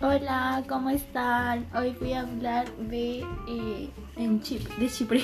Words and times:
Hola, 0.00 0.64
¿cómo 0.68 0.90
están? 0.90 1.66
Hoy 1.74 1.94
voy 2.00 2.14
a 2.14 2.20
hablar 2.22 2.70
de, 2.76 3.18
eh, 3.48 3.90
en 4.16 4.40
Chip- 4.40 4.74
de 4.78 4.88
Chipre. 4.88 5.22